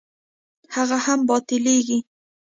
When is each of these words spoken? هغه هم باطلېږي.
هغه 0.75 0.97
هم 1.05 1.19
باطلېږي. 1.29 1.99